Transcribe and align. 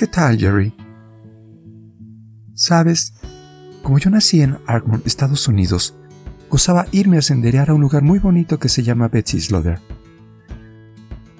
¿Qué 0.00 0.06
tal, 0.06 0.38
Jerry? 0.38 0.72
Sabes, 2.54 3.12
como 3.82 3.98
yo 3.98 4.08
nací 4.08 4.40
en 4.40 4.56
Armor, 4.66 5.02
Estados 5.04 5.46
Unidos, 5.46 5.94
gozaba 6.48 6.86
irme 6.90 7.18
a 7.18 7.20
senderear 7.20 7.68
a 7.68 7.74
un 7.74 7.82
lugar 7.82 8.02
muy 8.02 8.18
bonito 8.18 8.58
que 8.58 8.70
se 8.70 8.82
llama 8.82 9.08
Betsy 9.08 9.42
Slaughter. 9.42 9.78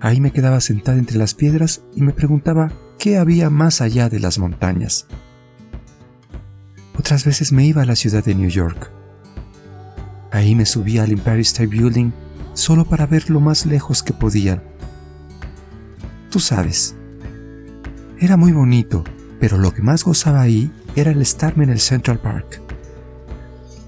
Ahí 0.00 0.22
me 0.22 0.30
quedaba 0.30 0.62
sentada 0.62 0.96
entre 0.96 1.18
las 1.18 1.34
piedras 1.34 1.82
y 1.94 2.00
me 2.00 2.14
preguntaba 2.14 2.72
qué 2.98 3.18
había 3.18 3.50
más 3.50 3.82
allá 3.82 4.08
de 4.08 4.20
las 4.20 4.38
montañas. 4.38 5.06
Otras 6.98 7.26
veces 7.26 7.52
me 7.52 7.66
iba 7.66 7.82
a 7.82 7.84
la 7.84 7.94
ciudad 7.94 8.24
de 8.24 8.34
New 8.34 8.48
York. 8.48 8.90
Ahí 10.32 10.54
me 10.54 10.64
subía 10.64 11.02
al 11.02 11.12
Empire 11.12 11.40
State 11.40 11.66
Building 11.66 12.10
solo 12.54 12.86
para 12.86 13.04
ver 13.04 13.28
lo 13.28 13.40
más 13.40 13.66
lejos 13.66 14.02
que 14.02 14.14
podía. 14.14 14.62
Tú 16.30 16.40
sabes, 16.40 16.95
era 18.18 18.36
muy 18.36 18.52
bonito, 18.52 19.04
pero 19.38 19.58
lo 19.58 19.72
que 19.72 19.82
más 19.82 20.04
gozaba 20.04 20.40
ahí 20.40 20.70
era 20.94 21.10
el 21.10 21.20
estarme 21.20 21.64
en 21.64 21.70
el 21.70 21.80
Central 21.80 22.18
Park. 22.18 22.62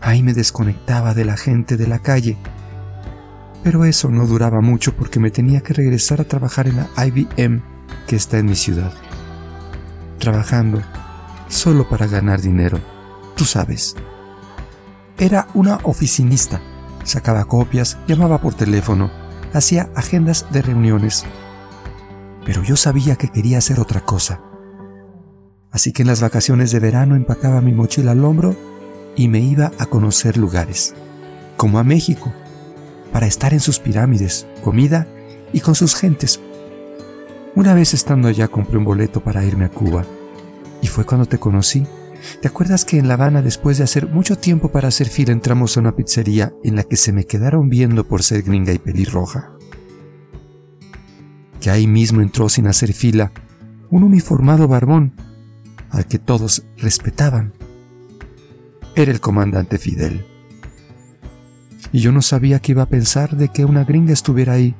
Ahí 0.00 0.22
me 0.22 0.34
desconectaba 0.34 1.14
de 1.14 1.24
la 1.24 1.36
gente 1.36 1.76
de 1.76 1.86
la 1.86 1.98
calle. 1.98 2.36
Pero 3.64 3.84
eso 3.84 4.10
no 4.10 4.26
duraba 4.26 4.60
mucho 4.60 4.94
porque 4.94 5.18
me 5.18 5.30
tenía 5.30 5.60
que 5.60 5.74
regresar 5.74 6.20
a 6.20 6.24
trabajar 6.24 6.68
en 6.68 6.76
la 6.76 6.88
IBM 7.06 7.62
que 8.06 8.16
está 8.16 8.38
en 8.38 8.46
mi 8.46 8.54
ciudad. 8.54 8.92
Trabajando 10.18 10.82
solo 11.48 11.88
para 11.88 12.06
ganar 12.06 12.40
dinero, 12.40 12.78
tú 13.34 13.44
sabes. 13.44 13.96
Era 15.18 15.48
una 15.54 15.78
oficinista. 15.82 16.60
Sacaba 17.02 17.46
copias, 17.46 17.98
llamaba 18.06 18.40
por 18.40 18.54
teléfono, 18.54 19.10
hacía 19.54 19.90
agendas 19.96 20.46
de 20.50 20.62
reuniones. 20.62 21.24
Pero 22.48 22.62
yo 22.62 22.76
sabía 22.76 23.16
que 23.16 23.28
quería 23.28 23.58
hacer 23.58 23.78
otra 23.78 24.00
cosa. 24.00 24.40
Así 25.70 25.92
que 25.92 26.00
en 26.00 26.08
las 26.08 26.22
vacaciones 26.22 26.70
de 26.70 26.80
verano 26.80 27.14
empacaba 27.14 27.60
mi 27.60 27.74
mochila 27.74 28.12
al 28.12 28.24
hombro 28.24 28.56
y 29.16 29.28
me 29.28 29.40
iba 29.40 29.70
a 29.78 29.84
conocer 29.84 30.38
lugares, 30.38 30.94
como 31.58 31.78
a 31.78 31.84
México, 31.84 32.32
para 33.12 33.26
estar 33.26 33.52
en 33.52 33.60
sus 33.60 33.80
pirámides, 33.80 34.46
comida 34.64 35.06
y 35.52 35.60
con 35.60 35.74
sus 35.74 35.94
gentes. 35.94 36.40
Una 37.54 37.74
vez 37.74 37.92
estando 37.92 38.28
allá 38.28 38.48
compré 38.48 38.78
un 38.78 38.84
boleto 38.86 39.22
para 39.22 39.44
irme 39.44 39.66
a 39.66 39.70
Cuba 39.70 40.06
y 40.80 40.86
fue 40.86 41.04
cuando 41.04 41.26
te 41.26 41.36
conocí. 41.36 41.86
¿Te 42.40 42.48
acuerdas 42.48 42.86
que 42.86 42.96
en 42.96 43.08
La 43.08 43.14
Habana, 43.14 43.42
después 43.42 43.76
de 43.76 43.84
hacer 43.84 44.08
mucho 44.08 44.38
tiempo 44.38 44.72
para 44.72 44.88
hacer 44.88 45.10
fila, 45.10 45.32
entramos 45.32 45.76
a 45.76 45.80
una 45.80 45.94
pizzería 45.94 46.54
en 46.64 46.76
la 46.76 46.84
que 46.84 46.96
se 46.96 47.12
me 47.12 47.26
quedaron 47.26 47.68
viendo 47.68 48.08
por 48.08 48.22
ser 48.22 48.40
gringa 48.40 48.72
y 48.72 48.78
pelirroja? 48.78 49.57
Que 51.60 51.70
ahí 51.70 51.86
mismo 51.86 52.20
entró 52.20 52.48
sin 52.48 52.66
hacer 52.66 52.92
fila 52.92 53.32
un 53.90 54.02
uniformado 54.02 54.68
barbón 54.68 55.12
al 55.90 56.06
que 56.06 56.18
todos 56.18 56.64
respetaban. 56.76 57.52
Era 58.94 59.10
el 59.10 59.20
comandante 59.20 59.78
Fidel. 59.78 60.24
Y 61.92 62.00
yo 62.00 62.12
no 62.12 62.20
sabía 62.20 62.60
qué 62.60 62.72
iba 62.72 62.82
a 62.82 62.88
pensar 62.88 63.36
de 63.36 63.48
que 63.48 63.64
una 63.64 63.84
gringa 63.84 64.12
estuviera 64.12 64.54
ahí, 64.54 64.74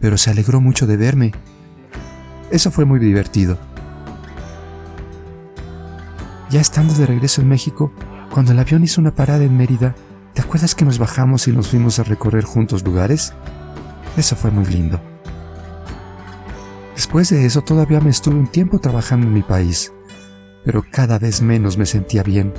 pero 0.00 0.18
se 0.18 0.30
alegró 0.30 0.60
mucho 0.60 0.86
de 0.86 0.96
verme. 0.96 1.32
Eso 2.50 2.70
fue 2.70 2.84
muy 2.84 2.98
divertido. 2.98 3.58
Ya 6.50 6.60
estando 6.60 6.92
de 6.92 7.06
regreso 7.06 7.40
en 7.40 7.48
México, 7.48 7.92
cuando 8.30 8.52
el 8.52 8.58
avión 8.58 8.84
hizo 8.84 9.00
una 9.00 9.14
parada 9.14 9.44
en 9.44 9.56
Mérida, 9.56 9.94
¿te 10.34 10.42
acuerdas 10.42 10.74
que 10.74 10.84
nos 10.84 10.98
bajamos 10.98 11.48
y 11.48 11.52
nos 11.52 11.68
fuimos 11.68 11.98
a 11.98 12.04
recorrer 12.04 12.44
juntos 12.44 12.84
lugares? 12.84 13.32
Eso 14.18 14.36
fue 14.36 14.50
muy 14.50 14.66
lindo. 14.66 15.11
Después 17.02 17.30
de 17.30 17.44
eso 17.44 17.62
todavía 17.62 18.00
me 18.00 18.10
estuve 18.10 18.36
un 18.36 18.46
tiempo 18.46 18.78
trabajando 18.78 19.26
en 19.26 19.34
mi 19.34 19.42
país 19.42 19.92
pero 20.64 20.84
cada 20.88 21.18
vez 21.18 21.42
menos 21.42 21.76
me 21.76 21.86
sentía 21.86 22.22
bien, 22.22 22.52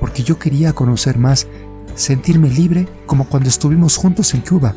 porque 0.00 0.22
yo 0.22 0.38
quería 0.38 0.72
conocer 0.72 1.18
más, 1.18 1.46
sentirme 1.94 2.50
libre 2.50 2.88
como 3.06 3.28
cuando 3.28 3.48
estuvimos 3.48 3.96
juntos 3.96 4.34
en 4.34 4.40
Cuba. 4.40 4.74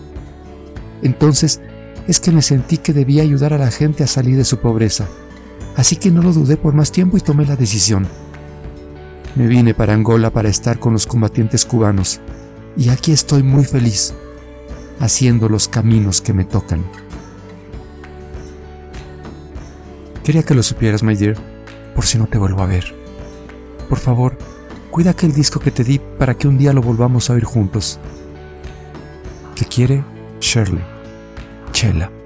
Entonces 1.02 1.62
es 2.08 2.20
que 2.20 2.32
me 2.32 2.42
sentí 2.42 2.78
que 2.78 2.94
debía 2.94 3.24
ayudar 3.24 3.54
a 3.54 3.58
la 3.58 3.72
gente 3.72 4.04
a 4.04 4.08
salir 4.08 4.38
de 4.38 4.46
su 4.46 4.60
pobreza, 4.60 5.08
así 5.76 5.96
que 5.96 6.12
no 6.12 6.22
lo 6.22 6.34
dudé 6.34 6.58
por 6.58 6.74
más 6.74 6.92
tiempo 6.92 7.18
y 7.18 7.22
tomé 7.22 7.46
la 7.46 7.56
decisión. 7.56 8.08
Me 9.36 9.48
vine 9.48 9.74
para 9.74 9.94
Angola 9.94 10.32
para 10.32 10.50
estar 10.50 10.80
con 10.80 10.94
los 10.94 11.06
combatientes 11.06 11.66
cubanos, 11.66 12.22
y 12.76 12.90
aquí 12.90 13.12
estoy 13.12 13.44
muy 13.44 13.66
feliz, 13.66 14.14
haciendo 15.00 15.50
los 15.50 15.68
caminos 15.68 16.22
que 16.22 16.34
me 16.34 16.46
tocan. 16.46 16.84
Quería 20.28 20.44
que 20.44 20.54
lo 20.54 20.62
supieras, 20.62 21.04
my 21.04 21.16
dear 21.16 21.38
por 21.96 22.06
si 22.06 22.18
no 22.18 22.28
te 22.28 22.38
vuelvo 22.38 22.62
a 22.62 22.66
ver. 22.66 22.94
Por 23.88 23.98
favor, 23.98 24.38
cuida 24.92 25.12
aquel 25.12 25.32
disco 25.32 25.62
que 25.62 25.72
te 25.72 25.86
di 25.86 26.02
para 26.20 26.34
que 26.34 26.50
un 26.50 26.58
día 26.58 26.74
lo 26.74 26.82
volvamos 26.82 27.30
a 27.30 27.34
oír 27.34 27.46
juntos. 27.46 27.98
Te 29.56 29.64
quiere 29.64 30.04
Shirley. 30.42 30.84
Chela. 31.72 32.17